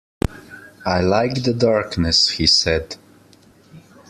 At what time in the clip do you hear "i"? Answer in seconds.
0.83-0.99